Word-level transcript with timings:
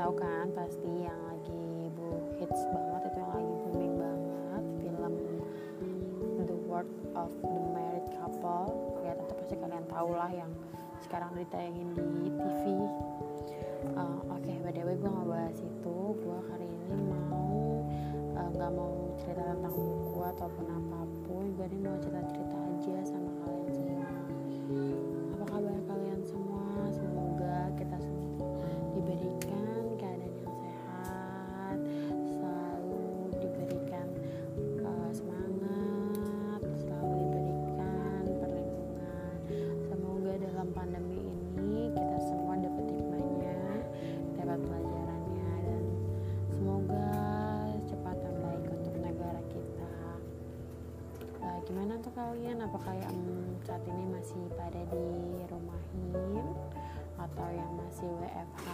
tahu 0.00 0.16
kan 0.16 0.48
pasti 0.56 1.04
yang 1.04 1.20
lagi 1.28 1.92
bu 1.92 2.08
hits 2.40 2.64
banget 2.72 3.12
itu 3.12 3.18
yang 3.20 3.32
lagi 3.36 3.52
booming 3.68 3.94
banget 4.00 4.64
film 4.80 5.12
The 6.40 6.56
World 6.64 6.88
of 7.12 7.28
the 7.44 7.60
Married 7.76 8.08
Couple. 8.16 8.96
Ya 9.04 9.12
tentu 9.12 9.36
pasti 9.36 9.60
kalian 9.60 9.84
tahu 9.92 10.16
lah 10.16 10.32
yang 10.32 10.48
sekarang 11.04 11.36
ditayangin 11.36 11.92
di 11.92 12.32
TV 12.32 12.64
uh, 13.92 14.24
oke 14.32 14.40
okay, 14.40 14.56
by 14.64 14.72
the 14.72 14.80
way 14.88 14.96
gue 14.96 15.10
nggak 15.12 15.28
bahas 15.28 15.58
itu. 15.60 15.96
Gue 16.16 16.38
hari 16.48 16.64
ini 16.64 16.96
mau 17.04 17.84
uh, 18.40 18.48
nggak 18.56 18.72
uh, 18.72 18.76
mau 18.80 18.92
cerita 19.20 19.52
tentang 19.52 19.74
buku 19.76 20.20
ataupun 20.32 20.64
apa 20.64 21.00
pun. 21.28 21.44
Gue 21.60 21.66
ini 21.68 21.76
mau 21.84 22.00
cerita 22.00 22.24
cerita 22.24 22.56
aja 22.56 22.96
sama 23.04 23.30
kalian 23.44 23.68
semua 23.68 24.08
pandemi 40.80 41.28
ini 41.28 41.92
kita 41.92 42.16
semua 42.24 42.56
dapat 42.56 42.88
hikmahnya 42.88 43.84
dapat 44.32 44.64
pelajarannya 44.64 45.52
dan 45.60 45.82
semoga 46.48 47.12
cepat 47.84 48.16
dan 48.16 48.34
baik 48.40 48.64
untuk 48.72 48.96
negara 48.96 49.42
kita. 49.52 49.92
Uh, 51.44 51.58
gimana 51.68 52.00
tuh 52.00 52.08
kalian? 52.16 52.64
Apakah 52.64 52.96
yang 52.96 53.12
saat 53.68 53.84
ini 53.84 54.04
masih 54.08 54.40
pada 54.56 54.80
di 54.88 55.04
rumahin 55.52 56.48
atau 57.20 57.48
yang 57.52 57.70
masih 57.76 58.08
WFH 58.16 58.68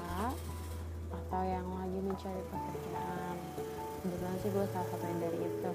atau 1.10 1.42
yang 1.42 1.66
lagi 1.74 1.98
mencari 2.06 2.42
pekerjaan? 2.54 3.36
Kebetulan 4.06 4.36
sih 4.46 4.50
gue 4.54 4.64
salah 4.70 4.88
satu 4.94 5.04
yang 5.10 5.20
dari 5.26 5.38
itu. 5.42 5.70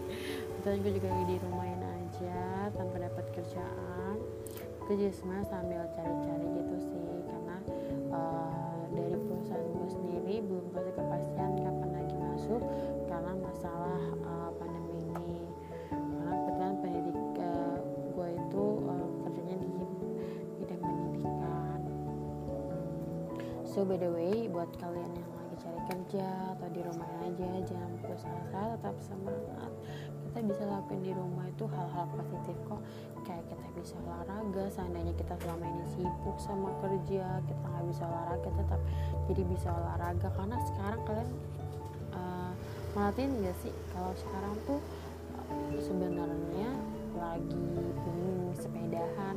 Kebetulan 0.50 0.78
gue 0.82 0.92
juga 0.98 1.08
di 1.30 1.36
rumahin 1.38 1.82
aja 1.86 2.38
tanpa 2.74 3.06
dapat 3.06 3.24
kerjaan 3.38 4.18
gue 4.90 5.06
juga 5.06 5.14
sebenarnya 5.22 5.46
sambil 5.46 5.80
cari-cari 5.94 6.46
gitu 6.50 6.76
sih 6.82 7.22
karena 7.22 7.56
uh, 8.10 8.82
dari 8.90 9.14
perusahaan 9.22 9.70
gue 9.70 9.86
sendiri 9.86 10.42
belum 10.42 10.66
kasih 10.74 10.94
kepastian 10.98 11.52
kapan 11.62 11.90
lagi 11.94 12.16
masuk 12.18 12.58
karena 13.06 13.32
masalah 13.38 14.02
uh, 14.26 14.50
pandemi 14.58 14.98
ini. 15.14 15.46
Karena 15.94 16.34
kebetulan 16.42 16.74
pendidik 16.82 17.18
uh, 17.38 17.78
gue 17.86 18.28
itu 18.34 18.64
uh, 18.82 19.08
kerjanya 19.22 19.56
di 19.62 19.70
bidang 20.58 20.82
pendidikan. 20.82 21.80
So 23.62 23.86
by 23.86 23.94
the 23.94 24.10
way 24.10 24.50
buat 24.50 24.74
kalian 24.74 25.14
yang 25.14 25.30
lagi 25.38 25.54
cari 25.62 25.80
kerja 25.86 26.26
atau 26.58 26.66
di 26.74 26.82
rumah 26.82 27.10
aja 27.22 27.50
jangan 27.62 27.94
putus 28.02 28.26
asa 28.26 28.74
tetap 28.74 28.98
semangat 28.98 29.70
kita 30.30 30.46
bisa 30.46 30.62
lakuin 30.62 31.02
di 31.02 31.10
rumah 31.10 31.42
itu 31.50 31.66
hal-hal 31.66 32.06
positif 32.14 32.54
kok. 32.70 32.78
Kayak 33.26 33.50
kita 33.50 33.66
bisa 33.74 33.94
olahraga 34.06 34.64
seandainya 34.70 35.14
kita 35.18 35.34
selama 35.42 35.66
ini 35.66 35.84
sibuk 35.90 36.38
sama 36.38 36.70
kerja 36.78 37.42
kita 37.42 37.64
nggak 37.66 37.86
bisa 37.90 38.02
olahraga 38.06 38.48
tetap 38.54 38.80
jadi 39.26 39.42
bisa 39.50 39.68
olahraga. 39.74 40.28
Karena 40.38 40.56
sekarang 40.70 41.00
kalian 41.02 41.30
uh, 42.14 42.52
merhatiin 42.94 43.42
gak 43.42 43.58
sih 43.58 43.74
kalau 43.90 44.14
sekarang 44.14 44.54
tuh 44.70 44.80
uh, 45.50 45.74
sebenarnya 45.82 46.70
lagi 47.18 47.66
booming 48.06 48.54
sepedahan? 48.54 49.36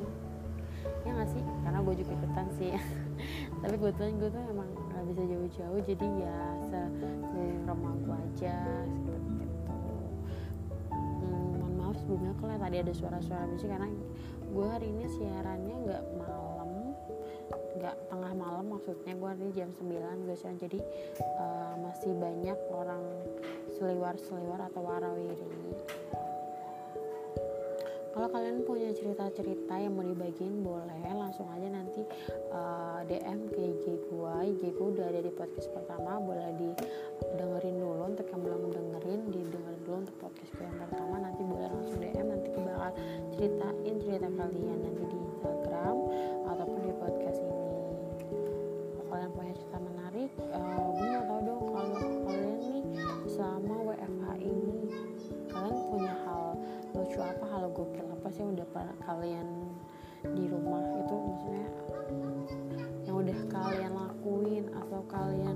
Ya 1.10 1.10
nggak 1.10 1.30
sih? 1.34 1.42
Karena 1.66 1.80
gue 1.82 1.96
juga 2.06 2.12
ikutan 2.22 2.48
sih. 2.62 2.72
Tapi 3.66 3.76
kebetulan 3.82 4.14
gue 4.22 4.30
tuh 4.30 4.44
emang 4.46 4.70
nggak 4.94 5.04
bisa 5.10 5.22
jauh-jauh 5.26 5.80
jadi 5.90 6.08
ya 6.22 6.38
se 6.70 6.82
rumah 7.66 7.98
gue 8.06 8.18
aja 8.30 8.58
sebelumnya 12.04 12.36
kalau 12.36 12.60
tadi 12.60 12.78
ada 12.84 12.92
suara-suara 12.92 13.48
musik 13.48 13.72
karena 13.72 13.88
gue 14.44 14.68
hari 14.68 14.92
ini 14.92 15.06
siarannya 15.08 15.76
nggak 15.88 16.04
malam 16.20 16.70
nggak 17.80 17.96
tengah 18.12 18.34
malam 18.36 18.66
maksudnya 18.76 19.16
gue 19.16 19.28
hari 19.28 19.40
ini 19.48 19.52
jam 19.56 19.70
9 19.72 20.28
gue 20.28 20.36
siaran. 20.36 20.58
Jadi 20.60 20.80
uh, 21.40 21.76
masih 21.80 22.12
banyak 22.20 22.60
orang 22.76 23.04
seliwar-seliwar 23.80 24.60
atau 24.68 24.82
warawiri. 24.84 25.48
Kalau 28.14 28.30
kalian 28.30 28.62
punya 28.62 28.94
cerita-cerita 28.94 29.74
yang 29.74 29.98
mau 29.98 30.06
dibagiin 30.06 30.62
boleh. 30.62 31.02
Langsung 31.18 31.50
aja 31.50 31.66
nanti 31.66 32.06
uh, 32.54 33.02
DM 33.10 33.50
ke 33.50 33.58
IG 33.58 33.86
gue 34.06 34.36
IG 34.54 34.62
gue 34.78 34.88
udah 34.94 35.10
ada 35.10 35.22
di 35.24 35.34
podcast 35.34 35.74
pertama. 35.74 36.22
Boleh 36.22 36.54
didengerin 36.54 37.63
ceritain 43.44 43.96
cerita 44.00 44.30
kalian 44.40 44.80
nanti 44.80 45.04
di 45.04 45.18
Instagram 45.20 45.96
ataupun 46.48 46.80
di 46.80 46.94
podcast 46.96 47.40
ini. 47.44 47.68
Kalau 48.96 49.04
kalian 49.12 49.32
punya 49.36 49.54
cerita 49.60 49.78
menarik 49.84 50.32
uh, 50.40 50.88
gue 50.96 51.08
mau 51.12 51.24
tau 51.28 51.40
dong 51.44 51.64
kalau 51.68 51.92
kalian 52.24 52.56
nih 52.64 52.84
selama 53.28 53.76
WFH 53.92 54.28
ini 54.48 54.76
kalian 55.52 55.78
punya 55.92 56.14
hal 56.24 56.44
lucu 56.96 57.20
apa 57.20 57.46
hal 57.52 57.64
gokil 57.68 58.08
apa 58.16 58.28
sih 58.32 58.40
yang 58.48 58.56
udah 58.56 58.68
kalian 59.04 59.48
di 60.24 60.44
rumah 60.48 60.84
itu 61.04 61.16
maksudnya 61.20 61.68
yang 63.04 63.16
udah 63.28 63.40
kalian 63.52 63.92
lakuin 63.92 64.66
atau 64.72 65.04
kalian 65.12 65.56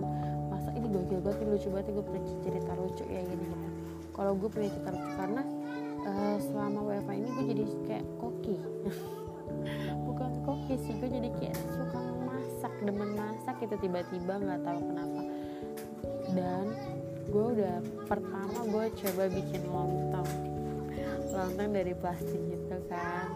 masa 0.51 0.75
ini 0.75 0.91
gokil 0.91 1.23
banget 1.23 1.39
lucu 1.47 1.71
banget 1.71 1.95
gue 1.95 2.03
punya 2.03 2.23
cerita 2.43 2.71
lucu 2.75 3.03
ya 3.07 3.23
gini 3.23 3.47
gitu 3.47 3.67
kalau 4.11 4.35
gue 4.35 4.49
punya 4.51 4.75
cerita 4.75 4.91
lucu 4.91 5.11
karena 5.15 5.43
uh, 6.17 6.37
selama 6.41 6.79
WFH 6.83 7.11
ini 7.13 7.29
gue 7.29 7.45
jadi 7.53 7.63
kayak 7.85 8.05
koki. 8.17 8.57
Bukan 10.07 10.31
koki 10.43 10.75
sih 10.81 10.93
gue 10.97 11.09
jadi 11.09 11.29
kayak 11.37 11.57
suka 11.71 11.99
masak 12.25 12.73
demen 12.83 13.11
masak 13.15 13.57
itu 13.61 13.75
tiba-tiba 13.79 14.33
nggak 14.41 14.61
tahu 14.65 14.79
kenapa. 14.81 15.21
Dan 16.33 16.65
gue 17.29 17.45
udah 17.59 17.75
pertama 18.09 18.59
gue 18.65 18.85
coba 19.05 19.23
bikin 19.29 19.63
lontong. 19.69 20.29
Lontong 21.31 21.69
dari 21.69 21.93
plastik 21.93 22.41
gitu 22.49 22.77
kan. 22.89 23.29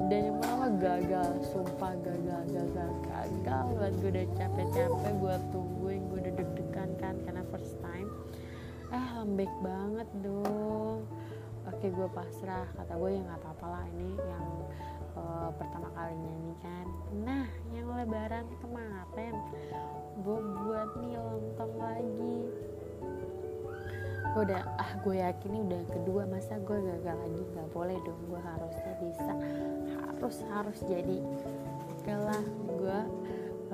Dan 0.00 0.32
yang 0.32 0.36
pertama 0.40 0.66
gagal 0.80 1.30
sumpah 1.52 1.92
gagal 2.00 2.42
gagal 2.48 2.90
gagal 3.04 3.68
banget. 3.76 3.92
Gue 4.00 4.10
udah 4.16 4.26
capek-capek 4.38 5.12
gue 5.18 5.34
tungguin 5.52 6.02
gue 6.08 6.18
udah 6.24 6.34
deg-degan 6.40 6.90
kan 6.96 7.14
karena 7.26 7.42
first 7.52 7.76
time. 7.84 8.08
Eh 8.90 9.08
lembek 9.22 9.52
banget 9.62 10.08
dong 10.24 11.19
oke 11.68 11.86
gue 11.90 12.08
pasrah. 12.14 12.66
Kata 12.76 12.92
gue 12.96 13.10
ya 13.12 13.20
nggak 13.24 13.40
apa-apa 13.44 13.66
lah 13.68 13.84
ini 13.92 14.16
yang 14.16 14.46
uh, 15.18 15.50
pertama 15.56 15.88
kalinya 15.92 16.32
nih 16.44 16.56
kan. 16.62 16.86
Nah 17.24 17.46
yang 17.74 17.88
lebaran 17.90 18.46
kemarin 18.62 19.34
gue 20.20 20.38
buat 20.38 20.90
nih 21.00 21.14
lontong 21.16 21.74
lagi. 21.80 22.38
Gue 24.30 24.42
udah 24.46 24.62
ah 24.78 24.92
gue 25.02 25.16
yakin 25.18 25.50
ini 25.50 25.60
udah 25.66 25.82
kedua 25.90 26.22
masa 26.30 26.54
gue 26.62 26.78
gagal 26.78 27.16
lagi? 27.18 27.42
Nggak 27.50 27.68
boleh 27.74 27.96
dong 28.06 28.20
gue 28.30 28.40
harusnya 28.40 28.92
bisa. 29.02 29.32
Harus 29.98 30.36
harus 30.54 30.78
jadi. 30.86 31.18
Oke 31.98 32.14
lah 32.14 32.42
gue 32.68 32.98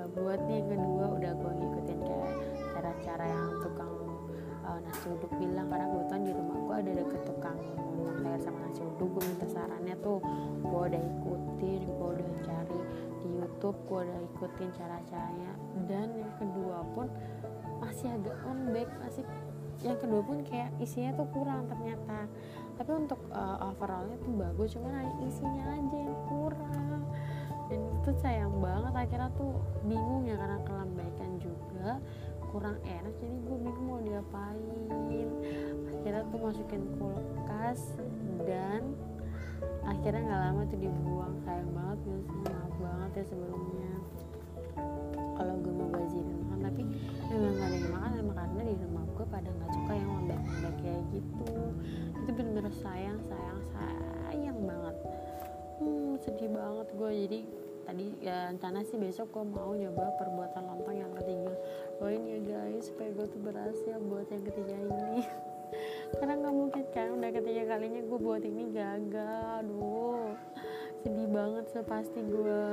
uh, 0.00 0.08
buat 0.16 0.40
nih 0.48 0.64
yang 0.64 0.68
kedua 0.72 1.04
udah 1.20 1.32
gue 1.36 1.52
ngikutin 1.60 2.00
kayak 2.00 2.34
cara-cara 2.72 3.24
yang 3.28 3.48
tukang 3.60 3.92
uh, 4.64 4.78
nasi 4.80 5.06
uduk 5.12 5.32
bilang. 5.36 5.68
Karena 5.68 5.86
kebetulan 5.92 6.22
di 6.24 6.32
rumah 6.32 6.55
ada 6.76 6.90
deket 6.92 7.22
tukang 7.24 7.58
sayur 8.26 8.40
sama 8.42 8.58
nasi 8.66 8.82
uduk 8.84 9.08
gue 9.16 9.22
minta 9.22 9.46
sarannya 9.48 9.96
tuh 10.04 10.18
gue 10.60 10.80
udah 10.92 11.02
ikutin 11.02 11.80
gue 11.88 12.08
udah 12.16 12.28
cari 12.44 12.80
di 13.22 13.28
YouTube 13.38 13.78
gue 13.86 14.00
udah 14.02 14.20
ikutin 14.34 14.68
cara-caranya. 14.74 15.52
Dan 15.86 16.06
yang 16.16 16.32
kedua 16.36 16.84
pun 16.92 17.06
masih 17.80 18.12
agak 18.12 18.36
lembek 18.44 18.88
masih 19.00 19.24
yang 19.84 19.98
kedua 20.00 20.24
pun 20.24 20.40
kayak 20.48 20.72
isinya 20.80 21.12
tuh 21.16 21.28
kurang 21.32 21.68
ternyata. 21.68 22.28
Tapi 22.76 22.90
untuk 22.92 23.20
uh, 23.32 23.72
overallnya 23.72 24.16
tuh 24.20 24.32
bagus 24.36 24.68
cuman 24.76 25.08
isinya 25.24 25.64
aja 25.76 25.96
yang 25.96 26.20
kurang. 26.28 27.00
Dan 27.66 27.80
itu 27.82 28.10
sayang 28.22 28.54
banget 28.62 28.94
akhirnya 28.94 29.30
tuh 29.34 29.58
bingung 29.88 30.22
ya 30.22 30.38
karena 30.38 30.58
kelembekan 30.62 31.30
juga 31.42 31.98
kurang 32.56 32.80
enak 32.88 33.12
jadi 33.20 33.36
gue 33.36 33.56
bingung 33.68 33.84
mau 33.84 34.00
diapain. 34.00 35.28
Akhirnya 35.92 36.24
tuh 36.32 36.40
masukin 36.40 36.82
kulkas 36.96 38.00
dan 38.48 38.96
akhirnya 39.84 40.24
nggak 40.24 40.40
lama 40.40 40.62
tuh 40.64 40.80
dibuang. 40.80 41.36
Sayang 41.44 41.68
banget 41.76 41.98
ya 42.08 42.16
maaf 42.48 42.74
banget 42.80 43.10
ya 43.12 43.24
sebelumnya. 43.28 43.92
Kalau 45.36 45.54
gue 45.60 45.74
mau 45.76 45.88
bazirin 45.92 46.36
makan 46.48 46.58
tapi 46.64 46.82
memang 47.28 47.52
gak 47.60 47.68
ada 47.68 47.76
yang 47.76 47.92
makan 47.92 48.10
emang 48.24 48.36
karena 48.40 48.60
di 48.64 48.74
rumah 48.88 49.04
gue 49.04 49.26
pada 49.28 49.48
nggak 49.52 49.70
suka 49.76 49.92
yang 49.92 50.10
lembek-lembek 50.16 50.74
kayak 50.80 51.02
gitu. 51.12 51.52
Itu 52.24 52.30
bener-bener 52.32 52.72
sayang 52.72 53.18
sayang 53.20 53.60
sayang 53.76 54.58
banget. 54.64 54.96
Hmm 55.76 56.16
sedih 56.24 56.48
banget 56.56 56.88
gue 56.96 57.10
jadi 57.28 57.40
tadi 57.86 58.06
ya 58.18 58.50
rencana 58.50 58.82
sih 58.82 58.98
besok 58.98 59.30
gue 59.30 59.44
mau 59.46 59.70
nyoba 59.70 60.10
perbuatan 60.18 60.62
lontong 60.66 60.96
yang 60.98 61.12
ketiga 61.22 61.54
doain 61.96 62.22
ya 62.28 62.40
guys 62.44 62.92
supaya 62.92 63.08
gue 63.12 63.26
tuh 63.28 63.40
berhasil 63.40 63.96
buat 64.04 64.28
yang 64.28 64.44
ketiga 64.44 64.74
ini. 64.76 65.24
Karena 66.20 66.34
nggak 66.38 66.54
mungkin 66.54 66.84
kan 66.92 67.08
udah 67.18 67.30
ketiga 67.34 67.62
kalinya 67.76 68.00
gue 68.04 68.18
buat 68.20 68.42
ini 68.44 68.62
gagal 68.70 69.64
aduh. 69.64 70.36
Sedih 71.02 71.28
banget 71.32 71.64
sih 71.72 71.84
pasti 71.84 72.20
gue 72.20 72.64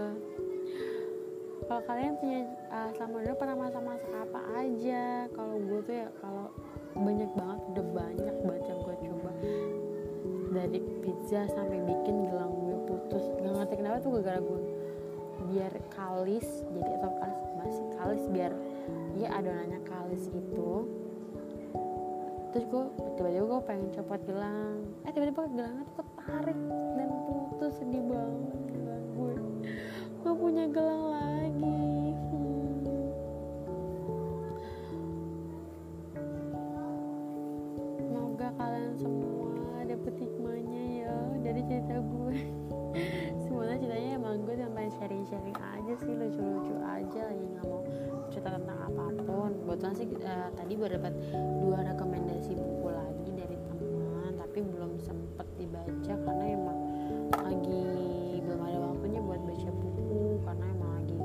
kalau 1.63 1.79
kalian 1.87 2.19
punya 2.19 2.43
uh, 2.75 2.91
selama 2.91 3.23
dulu 3.23 3.35
pernah 3.39 3.55
masak-masak 3.55 4.11
apa 4.11 4.39
aja? 4.59 5.31
Kalau 5.31 5.55
gue 5.55 5.79
tuh 5.87 5.95
ya 5.95 6.07
kalau 6.19 6.51
banyak 6.93 7.31
banget 7.39 7.59
udah 7.71 7.85
banyak 7.95 8.35
banget 8.43 8.63
yang 8.67 8.79
gue 8.83 8.95
coba. 9.07 9.31
Dari 10.53 10.79
pizza 11.01 11.41
sampai 11.55 11.79
bikin 11.87 12.27
gelang 12.27 12.51
gue 12.51 12.77
putus. 12.83 13.23
Nggak 13.39 13.53
ngerti 13.63 13.75
kenapa 13.79 13.97
tuh 14.03 14.11
gara-gara 14.19 14.39
gue 14.43 14.82
biar 15.51 15.73
kalis 15.93 16.47
jadi 16.71 16.91
atau 17.01 17.11
kalis 17.17 17.41
masih 17.59 17.85
kalis 17.97 18.23
biar 18.29 18.51
ya 19.17 19.29
adonannya 19.33 19.79
kalis 19.87 20.29
itu. 20.33 20.69
Terus 22.53 22.65
gue 22.69 22.83
tiba-tiba 23.17 23.45
gue 23.49 23.61
pengen 23.65 23.89
copot 23.97 24.21
gelang. 24.29 24.85
Eh 25.07 25.11
tiba-tiba 25.11 25.49
gelangnya 25.49 25.83
tuh 25.89 26.05
ketarik 26.05 26.59
dan 26.97 27.09
putus 27.25 27.73
sedih 27.81 28.03
banget 28.05 28.61
gelang 28.69 29.05
gue 29.17 29.35
gue 30.23 30.33
punya 30.39 30.65
gelang 30.71 31.03
lagi. 31.11 32.15
Hmm. 32.31 32.79
semoga 37.99 38.47
kalian 38.55 38.93
semua 38.95 39.83
dapet 39.83 40.13
hikmahnya 40.15 40.83
ya 41.03 41.15
dari 41.43 41.61
cerita 41.67 41.99
gue 41.99 42.37
sharing-sharing 45.03 45.59
aja 45.59 45.93
sih 45.99 46.15
lucu-lucu 46.15 46.79
aja 46.79 47.21
lagi 47.27 47.43
nggak 47.43 47.67
mau 47.67 47.83
cerita 48.31 48.55
tentang 48.55 48.79
apa 48.87 49.03
pun. 49.27 49.51
Kebetulan 49.59 49.93
sih 49.99 50.07
uh, 50.23 50.47
tadi 50.55 50.73
gue 50.79 50.89
dapat 50.95 51.13
dua 51.59 51.77
rekomendasi 51.91 52.55
buku 52.55 52.87
lagi 52.87 53.31
dari 53.35 53.57
teman 53.67 54.31
tapi 54.39 54.63
belum 54.63 54.95
sempet 55.03 55.43
dibaca 55.59 56.13
karena 56.23 56.45
emang 56.55 56.79
lagi 57.35 57.83
belum 58.47 58.59
ada 58.63 58.79
waktunya 58.79 59.19
buat 59.19 59.41
baca 59.43 59.69
buku 59.75 60.23
karena 60.47 60.65
emang 60.71 60.91
lagi 60.95 61.19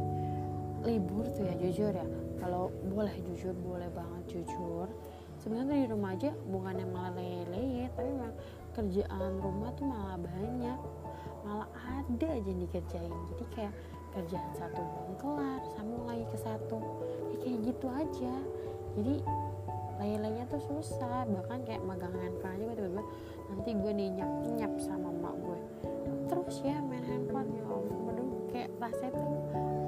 libur 0.82 1.24
tuh 1.30 1.46
ya 1.46 1.54
jujur 1.62 1.92
ya. 1.94 2.06
Kalau 2.42 2.74
boleh 2.82 3.14
jujur 3.30 3.54
boleh 3.62 3.86
banget 3.94 4.42
jujur. 4.42 4.90
Sebenarnya 5.38 5.86
di 5.86 5.88
rumah 5.94 6.18
aja 6.18 6.34
bukannya 6.50 6.82
malah 6.90 7.14
lele 7.14 7.86
tapi 7.94 8.10
emang 8.10 8.34
kerjaan 8.74 9.38
rumah 9.38 9.70
tuh 9.78 9.86
malah 9.86 10.18
banyak 10.18 10.78
malah 11.46 11.68
ada 11.78 12.26
aja 12.28 12.48
yang 12.48 12.60
dikerjain. 12.64 13.12
Jadi 13.34 13.44
kayak 13.54 13.74
kerjaan 14.14 14.50
satu 14.56 14.80
belum 14.80 15.12
kelar 15.20 15.62
sambung 15.76 16.04
lagi 16.08 16.24
ke 16.28 16.38
satu. 16.40 16.78
Ya 17.32 17.36
kayak 17.44 17.58
gitu 17.66 17.86
aja. 17.88 18.34
Jadi 18.98 19.14
lain-lainnya 19.98 20.44
tuh 20.50 20.62
susah. 20.62 21.26
Bahkan 21.28 21.58
kayak 21.66 21.82
magang 21.84 22.14
handphone 22.16 22.54
aja 22.56 22.62
gue 22.64 22.76
tiba-tiba 22.76 23.04
nanti 23.48 23.70
gue 23.72 23.92
dinyap 23.96 24.30
nyap 24.60 24.72
sama 24.76 25.08
emak 25.08 25.34
gue 25.40 25.58
terus 26.28 26.56
ya 26.60 26.76
main 26.84 27.04
handphone. 27.04 27.48
Ya 27.52 27.64
ampun 27.64 28.16
kayak 28.52 28.70
rasanya 28.80 29.12
tuh 29.16 29.28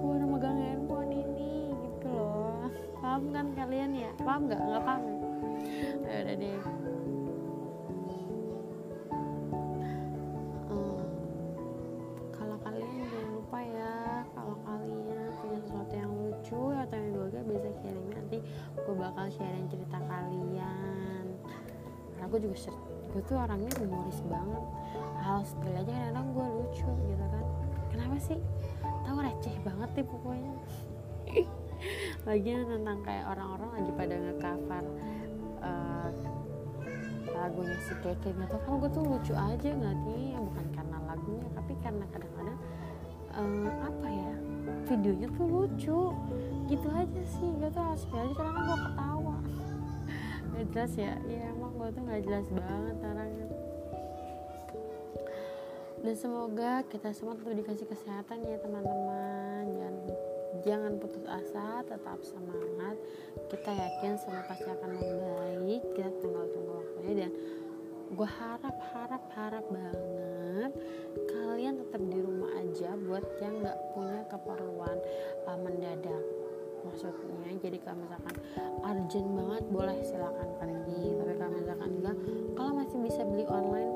gue 0.00 0.12
udah 0.16 0.28
megang 0.28 0.58
handphone 0.58 1.12
ini 1.12 1.72
gitu 1.74 2.08
loh. 2.08 2.68
Paham 3.00 3.32
kan 3.32 3.46
kalian 3.56 3.90
ya? 3.96 4.10
Paham 4.20 4.48
nggak? 4.48 4.60
Nggak 4.60 4.82
paham. 4.84 5.02
Ya 6.04 6.16
udah 6.24 6.36
deh 6.40 6.79
sharing 19.30 19.66
cerita 19.70 19.98
kalian. 20.04 21.24
Gue 22.30 22.38
juga 22.38 22.70
gue 23.10 23.22
tuh 23.26 23.36
orangnya 23.42 23.70
humoris 23.82 24.22
banget. 24.30 24.64
Hal 25.18 25.42
sepele 25.42 25.82
aja 25.82 25.90
kadang 25.90 26.30
gue 26.30 26.46
lucu 26.46 26.90
gitu 27.10 27.24
kan. 27.26 27.44
Kenapa 27.90 28.16
sih? 28.22 28.38
Tahu 29.02 29.18
receh 29.18 29.56
banget 29.66 29.90
nih 29.98 30.06
pokoknya. 30.06 30.54
Lagian 32.28 32.70
tentang 32.70 32.98
kayak 33.02 33.24
orang-orang 33.34 33.70
lagi 33.80 33.90
pada 33.96 34.14
nge-cover 34.14 34.84
eh, 35.64 36.10
lagunya 37.30 37.78
si 37.88 37.94
Keke 38.04 38.36
gitu 38.36 38.56
kan 38.60 38.72
gue 38.76 38.90
tuh 38.92 39.04
lucu 39.06 39.32
aja 39.32 39.68
nggak 39.72 39.96
nih 40.04 40.36
bukan 40.36 40.66
karena 40.76 40.96
lagunya 41.08 41.48
tapi 41.56 41.72
karena 41.80 42.04
kadang-kadang 42.12 42.58
eh, 43.32 43.70
apa 43.80 44.06
ya 44.12 44.34
videonya 44.90 45.28
tuh 45.38 45.46
lucu. 45.46 46.00
Gitu 46.66 46.88
aja 46.90 47.22
sih 47.26 47.48
gue 47.58 47.70
tuh 47.70 47.84
aja. 47.84 48.06
Karena 48.34 48.60
gue 48.66 48.78
ketawa 48.78 49.09
nggak 50.60 50.76
jelas 50.76 50.92
ya? 50.92 51.16
Ya 51.24 51.56
emang 51.56 51.72
gue 51.72 51.88
tuh 51.88 52.02
nggak 52.04 52.22
jelas 52.28 52.46
banget 52.52 52.96
orangnya. 53.00 53.48
Dan 56.04 56.14
semoga 56.20 56.84
kita 56.84 57.16
semua 57.16 57.32
tetap 57.32 57.56
dikasih 57.56 57.88
kesehatan 57.88 58.44
ya 58.44 58.60
teman-teman. 58.60 59.64
Jangan 59.72 59.96
jangan 60.60 60.92
putus 61.00 61.24
asa 61.24 61.80
tetap 61.88 62.20
semangat. 62.20 62.92
Kita 63.48 63.72
yakin 63.72 64.20
semua 64.20 64.44
pasti 64.44 64.68
akan 64.68 64.90
membaik. 65.00 65.82
Kita 65.96 66.12
tinggal 66.20 66.44
tunggu 66.52 66.72
waktunya 66.76 67.12
dan 67.24 67.30
gue 68.12 68.28
harap 68.28 68.76
harap 68.92 69.24
harap 69.32 69.64
banget 69.72 70.72
kalian 71.30 71.78
tetap 71.78 72.02
di 72.04 72.18
rumah 72.20 72.50
aja 72.58 72.98
buat 73.06 73.22
yang 73.38 73.64
nggak 73.64 73.78
punya 73.94 74.22
keperluan 74.26 74.98
uh, 75.46 75.58
mendadak 75.62 76.24
maksudnya. 76.84 77.52
Jadi 77.60 77.78
kalau 77.84 77.98
misalkan 78.04 78.36
urgent 78.80 79.28
banget 79.36 79.64
boleh 79.68 79.98
silakan 80.04 80.48
pergi. 80.56 81.02
Tapi 81.20 81.32
kalau 81.36 81.52
misalkan 81.52 81.90
enggak 82.00 82.16
kalau 82.56 82.72
masih 82.76 82.98
bisa 83.04 83.20
beli 83.26 83.44
online 83.48 83.92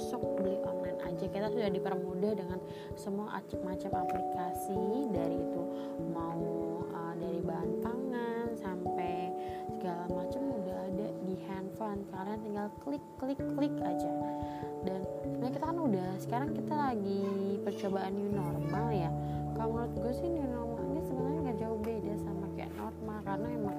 sok 0.00 0.24
beli 0.40 0.56
online 0.64 1.00
aja. 1.04 1.24
Kita 1.28 1.46
sudah 1.52 1.68
dipermudah 1.68 2.32
dengan 2.32 2.58
semua 2.96 3.36
macam 3.60 3.90
aplikasi. 3.92 5.12
Dari 5.12 5.36
itu 5.36 5.62
mau 6.12 6.40
uh, 6.88 7.14
dari 7.20 7.40
bahan 7.44 7.70
pangan 7.84 8.46
sampai 8.56 9.28
segala 9.76 10.08
macam 10.08 10.40
udah 10.60 10.78
ada 10.88 11.08
di 11.28 11.34
handphone. 11.44 12.00
Kalian 12.08 12.40
tinggal 12.40 12.66
klik 12.80 13.04
klik 13.20 13.40
klik 13.58 13.74
aja. 13.84 14.10
Dan 14.80 15.04
sebenarnya 15.04 15.52
kita 15.60 15.66
kan 15.68 15.78
udah 15.78 16.08
sekarang 16.16 16.50
kita 16.56 16.74
lagi 16.74 17.24
percobaan 17.60 18.12
new 18.16 18.30
normal 18.32 18.86
ya. 18.88 19.10
Kalau 19.52 19.76
menurut 19.76 19.92
gue 19.92 20.12
sih 20.16 20.28
new 20.32 20.48
normal 20.48 20.80
ini 20.88 21.02
sebenarnya 21.04 21.40
nggak 21.44 21.58
jauh 21.60 21.78
beda 21.84 22.09
karena 23.24 23.48
emang 23.52 23.76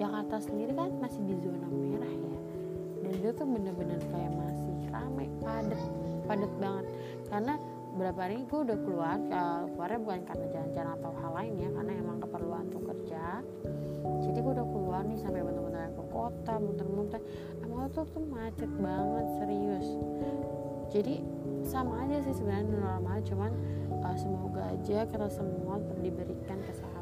Jakarta 0.00 0.36
sendiri 0.40 0.72
kan 0.72 0.90
masih 0.96 1.20
di 1.28 1.36
zona 1.44 1.68
merah 1.68 2.08
ya. 2.08 2.36
Dan 3.04 3.12
itu 3.20 3.30
tuh 3.36 3.46
bener-bener 3.48 4.00
kayak 4.08 4.32
masih 4.32 4.76
ramai 4.88 5.28
padet 5.44 5.82
padet 6.24 6.52
banget. 6.56 6.86
Karena 7.28 7.54
berapa 7.90 8.20
hari 8.22 8.46
gue 8.46 8.60
udah 8.64 8.78
keluar 8.86 9.18
uh, 9.34 9.66
keluarnya 9.74 10.00
bukan 10.00 10.20
karena 10.24 10.46
jalan-jalan 10.54 10.92
atau 11.02 11.10
hal 11.20 11.32
lain 11.34 11.52
ya 11.58 11.68
karena 11.74 11.92
emang 11.98 12.18
keperluan 12.22 12.62
untuk 12.70 12.84
kerja. 12.94 13.24
Jadi 14.24 14.38
gue 14.40 14.52
udah 14.56 14.68
keluar 14.72 15.02
nih 15.04 15.18
sampai 15.20 15.40
bener-bener 15.44 15.92
ke 15.92 16.04
kota 16.08 16.54
muter-muter. 16.56 17.20
Emang 17.60 17.90
tuh 17.92 18.06
tuh 18.08 18.24
macet 18.24 18.70
banget 18.80 19.26
serius. 19.42 19.88
Jadi 20.90 21.14
sama 21.66 22.02
aja 22.08 22.24
sih 22.24 22.34
sebenarnya 22.34 22.72
normal. 22.72 23.16
Cuman 23.26 23.50
uh, 24.00 24.16
semoga 24.16 24.62
aja 24.70 25.04
kita 25.04 25.28
semua 25.28 25.76
diberikan 26.00 26.58
kesehatan 26.64 26.99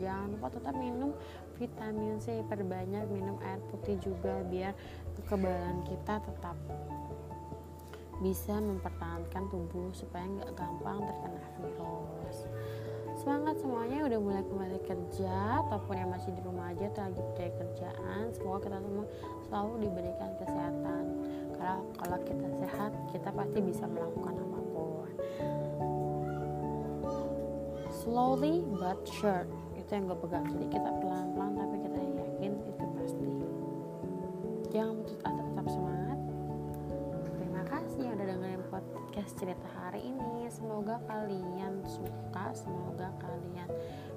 jangan 0.00 0.32
lupa 0.32 0.48
tetap 0.48 0.74
minum 0.80 1.12
vitamin 1.60 2.16
C 2.16 2.40
perbanyak 2.48 3.04
minum 3.12 3.36
air 3.44 3.60
putih 3.68 4.00
juga 4.00 4.40
biar 4.48 4.72
kekebalan 5.20 5.84
kita 5.84 6.24
tetap 6.24 6.56
bisa 8.20 8.60
mempertahankan 8.60 9.48
tubuh 9.48 9.88
supaya 9.96 10.28
nggak 10.28 10.52
gampang 10.52 11.00
terkena 11.08 11.44
virus. 11.56 12.38
Semangat 13.16 13.60
semuanya 13.60 14.08
udah 14.08 14.20
mulai 14.20 14.44
kembali 14.44 14.80
kerja 14.84 15.64
ataupun 15.66 15.94
yang 15.96 16.12
masih 16.12 16.32
di 16.36 16.40
rumah 16.44 16.72
aja 16.72 16.88
atau 16.92 17.02
lagi 17.08 17.20
cari 17.36 17.52
kerjaan 17.52 18.22
semoga 18.32 18.64
kita 18.64 18.78
semua 18.80 19.06
selalu 19.48 19.72
diberikan 19.88 20.30
kesehatan. 20.40 21.04
Karena 21.56 21.76
kalau 22.00 22.18
kita 22.24 22.48
sehat 22.64 22.92
kita 23.12 23.28
pasti 23.32 23.58
bisa 23.60 23.84
melakukan 23.88 24.34
apa 24.36 24.60
pun. 24.72 25.10
Slowly 28.04 28.64
but 28.76 29.00
sure 29.04 29.48
itu 29.90 29.98
yang 29.98 30.06
gue 30.06 30.22
pegang 30.22 30.46
jadi 30.46 30.66
kita 30.70 30.90
pelan-pelan 31.02 31.52
tapi 31.58 31.76
kita 31.82 31.98
yakin 31.98 32.52
itu 32.62 32.84
pasti. 32.94 33.26
Jangan 34.70 35.02
putus 35.02 35.18
asa 35.26 35.42
tetap 35.42 35.66
semangat. 35.66 36.18
Terima 37.34 37.62
kasih 37.66 38.00
yang 38.06 38.14
udah 38.14 38.26
dengerin 38.30 38.62
podcast 38.70 39.30
cerita 39.34 39.66
hari 39.82 40.14
ini. 40.14 40.46
Semoga 40.46 41.02
kalian 41.10 41.82
suka 41.90 42.54
semoga 42.54 43.10
kalian 43.18 43.66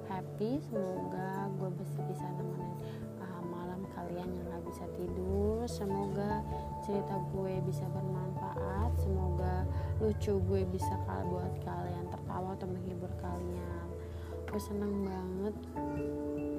happy 0.06 0.62
semoga 0.62 1.50
gue 1.58 1.70
bisa 1.82 1.98
bisa 2.06 2.22
nemenin 2.38 2.70
uh, 3.18 3.42
malam 3.42 3.82
kalian 3.98 4.30
yang 4.30 4.46
gak 4.54 4.62
bisa 4.70 4.86
tidur. 4.94 5.66
Semoga 5.66 6.38
cerita 6.86 7.18
gue 7.34 7.58
bisa 7.66 7.82
bermanfaat 7.90 8.94
semoga 9.02 9.66
lucu 9.98 10.38
gue 10.38 10.62
bisa 10.70 10.94
buat 11.02 11.50
kalian 11.66 12.06
tertawa 12.14 12.54
atau 12.54 12.70
menghibur 12.70 13.10
kalian 13.18 13.93
gue 14.54 14.62
seneng 14.62 15.02
banget 15.02 15.54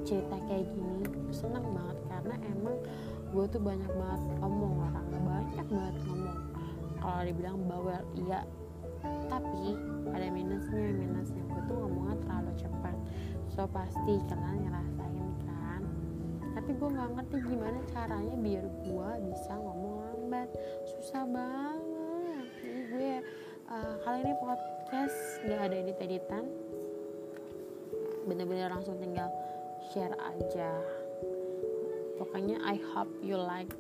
cerita 0.04 0.36
kayak 0.52 0.68
gini. 0.68 1.08
Seneng 1.32 1.64
banget 1.72 1.96
karena 2.12 2.36
emang 2.52 2.76
gue 3.32 3.46
tuh 3.48 3.62
banyak 3.64 3.88
banget 3.88 4.22
ngomong 4.44 4.84
orang 4.84 5.08
banyak 5.16 5.68
banget 5.72 5.96
ngomong. 6.04 6.40
Kalau 7.00 7.22
dibilang 7.24 7.58
bawel 7.64 8.04
iya. 8.20 8.44
Tapi 9.32 9.80
ada 10.12 10.28
minusnya 10.28 10.92
minusnya. 10.92 11.40
Gue 11.48 11.62
tuh 11.72 11.76
ngomongnya 11.88 12.20
terlalu 12.28 12.52
cepat. 12.60 12.96
So 13.48 13.64
pasti 13.72 14.14
kalian 14.28 14.68
ngerasain 14.68 15.32
kan? 15.48 15.82
Tapi 16.52 16.76
gue 16.76 16.90
nggak 17.00 17.10
ngerti 17.16 17.38
gimana 17.48 17.80
caranya 17.96 18.36
biar 18.44 18.66
gue 18.84 19.10
bisa 19.32 19.56
ngomong 19.56 19.96
lambat. 20.04 20.52
Susah 20.84 21.24
banget. 21.24 22.44
Jadi 22.60 22.82
gue 22.92 23.12
uh, 23.72 23.94
kali 24.04 24.20
ini 24.20 24.36
podcast 24.36 25.40
gak 25.48 25.64
ada 25.64 25.76
edit 25.80 26.00
editan 26.04 26.44
bener-bener 28.26 28.74
langsung 28.74 28.98
tinggal 28.98 29.30
share 29.94 30.14
aja. 30.18 30.74
Pokoknya 32.18 32.58
I 32.66 32.76
hope 32.94 33.12
you 33.22 33.38
like 33.38 33.72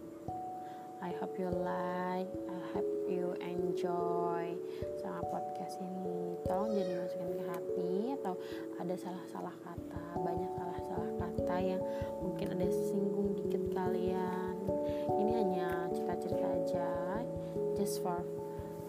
I 1.01 1.13
hope 1.21 1.37
you 1.37 1.49
like 1.49 2.29
I 2.29 2.59
hope 2.73 2.89
you 3.09 3.37
enjoy 3.41 4.57
sama 5.01 5.21
podcast 5.29 5.81
ini. 5.81 6.37
Tolong 6.45 6.73
jadi 6.73 6.93
masukin 6.97 7.29
ke 7.35 7.43
hati 7.49 7.93
atau 8.21 8.33
ada 8.81 8.95
salah-salah 8.97 9.55
kata 9.65 10.03
banyak 10.21 10.51
salah-salah 10.57 11.11
kata 11.19 11.55
yang 11.61 11.81
mungkin 12.21 12.57
ada 12.57 12.67
singgung 12.69 13.37
dikit 13.37 13.63
kalian. 13.73 14.55
Ini 15.09 15.31
hanya 15.41 15.69
cerita-cerita 15.93 16.45
aja 16.45 16.89
just 17.77 18.01
for 18.01 18.23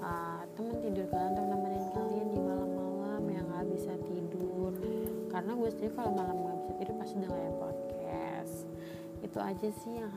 uh, 0.00 0.40
teman 0.56 0.78
tidur 0.80 1.04
kalian 1.10 1.36
untuk 1.36 1.46
nemenin 1.52 1.86
kalian 1.92 2.26
di 2.32 2.40
malam-malam 2.40 3.22
yang 3.28 3.44
gak 3.52 3.66
bisa 3.68 3.92
tidur 4.08 4.25
karena 5.36 5.52
gue 5.52 5.68
sendiri 5.68 5.92
kalau 5.92 6.16
malam 6.16 6.48
gak 6.48 6.56
bisa 6.64 6.72
tidur 6.80 6.94
pasti 6.96 7.14
dengerin 7.20 7.54
podcast. 7.60 8.54
Itu 9.20 9.36
aja 9.36 9.68
sih 9.68 9.92
yang 10.00 10.08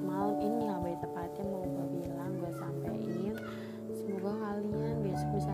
malam 0.00 0.40
ini 0.40 0.64
lebih 0.64 0.96
tepatnya 1.04 1.44
mau 1.44 1.60
gue 1.60 1.86
bilang 2.00 2.32
gue 2.40 2.52
sampein. 2.56 3.36
Semoga 3.92 4.32
kalian 4.32 4.96
besok 5.04 5.28
bisa 5.36 5.52